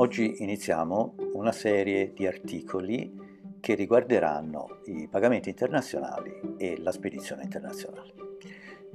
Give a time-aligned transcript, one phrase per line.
[0.00, 8.14] Oggi iniziamo una serie di articoli che riguarderanno i pagamenti internazionali e la spedizione internazionale.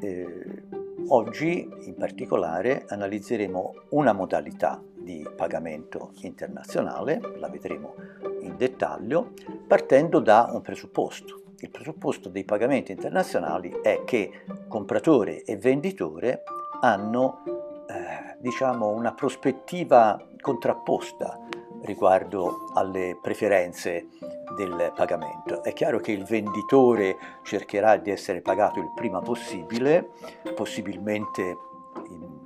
[0.00, 0.62] Eh,
[1.08, 7.96] oggi in particolare analizzeremo una modalità di pagamento internazionale, la vedremo
[8.40, 9.34] in dettaglio,
[9.68, 11.42] partendo da un presupposto.
[11.58, 16.44] Il presupposto dei pagamenti internazionali è che compratore e venditore
[16.80, 17.42] hanno
[17.88, 21.40] eh, diciamo una prospettiva contrapposta
[21.84, 24.08] riguardo alle preferenze
[24.54, 25.62] del pagamento.
[25.62, 30.10] È chiaro che il venditore cercherà di essere pagato il prima possibile,
[30.54, 31.56] possibilmente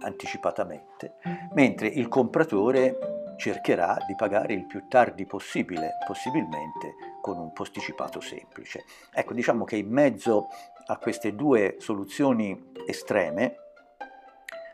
[0.01, 1.17] anticipatamente,
[1.55, 8.85] mentre il compratore cercherà di pagare il più tardi possibile, possibilmente con un posticipato semplice.
[9.13, 10.47] Ecco, diciamo che in mezzo
[10.87, 13.57] a queste due soluzioni estreme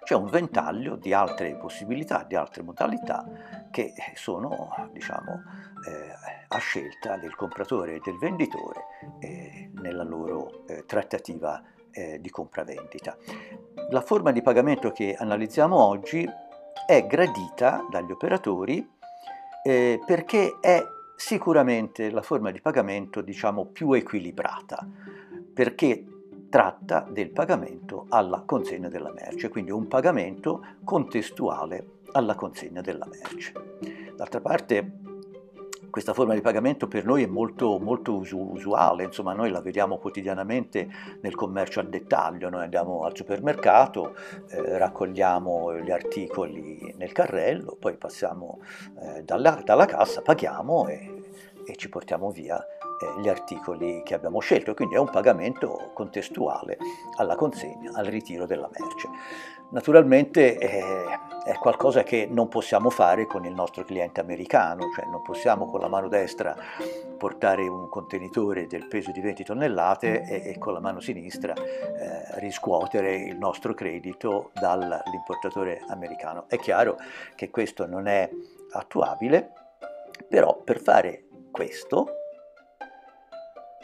[0.05, 3.27] c'è un ventaglio di altre possibilità, di altre modalità
[3.71, 5.43] che sono diciamo,
[5.89, 8.85] eh, a scelta del compratore e del venditore
[9.19, 13.17] eh, nella loro eh, trattativa eh, di compravendita.
[13.91, 16.29] La forma di pagamento che analizziamo oggi
[16.87, 18.87] è gradita dagli operatori
[19.63, 20.83] eh, perché è
[21.17, 24.87] sicuramente la forma di pagamento diciamo, più equilibrata,
[25.55, 26.05] perché
[26.55, 33.53] tratta del pagamento alla consegna della merce, quindi un pagamento contestuale alla consegna della merce.
[34.15, 34.99] D'altra parte
[35.91, 40.89] questa forma di pagamento per noi è molto, molto usuale, insomma noi la vediamo quotidianamente
[41.23, 44.15] nel commercio al dettaglio, noi andiamo al supermercato,
[44.47, 48.61] eh, raccogliamo gli articoli nel carrello, poi passiamo
[49.01, 51.23] eh, dalla, dalla, cassa, paghiamo e,
[51.67, 52.65] e ci portiamo via
[53.19, 56.79] gli articoli che abbiamo scelto, quindi è un pagamento contestuale
[57.17, 59.09] alla consegna, al ritiro della merce.
[59.71, 61.05] Naturalmente eh,
[61.45, 65.81] è qualcosa che non possiamo fare con il nostro cliente americano, cioè non possiamo con
[65.81, 66.55] la mano destra
[67.19, 72.39] portare un contenitore del peso di 20 tonnellate e, e con la mano sinistra eh,
[72.39, 76.45] riscuotere il nostro credito dall'importatore americano.
[76.49, 76.97] È chiaro
[77.35, 78.31] che questo non è
[78.73, 79.51] attuabile,
[80.29, 82.24] però per fare questo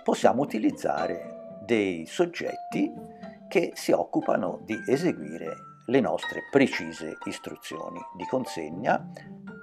[0.03, 2.93] possiamo utilizzare dei soggetti
[3.49, 9.10] che si occupano di eseguire le nostre precise istruzioni di consegna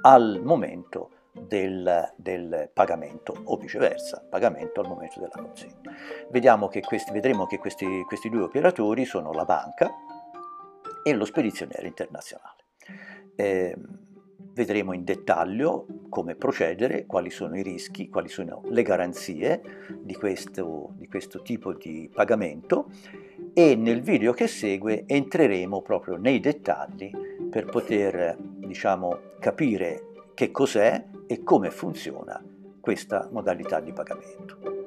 [0.02, 6.70] al momento del, del, pagamento o viceversa, pagamento al momento della consegna.
[6.70, 9.90] Che questi, vedremo che questi, questi due operatori sono la banca
[11.04, 12.66] e lo spedizioniere internazionale.
[13.36, 13.76] Eh,
[14.54, 19.62] vedremo in dettaglio come procedere, quali sono i rischi, quali sono le garanzie
[20.00, 22.90] di questo, di questo tipo di pagamento
[23.54, 27.12] e nel video che segue entreremo proprio nei dettagli
[27.50, 32.44] per poter diciamo, capire che cos'è e come funziona
[32.80, 34.87] questa modalità di pagamento.